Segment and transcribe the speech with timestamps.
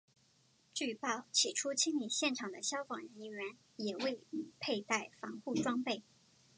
[0.73, 4.19] 据报起初清理现场的消防人员也未
[4.59, 6.01] 佩戴防护装备。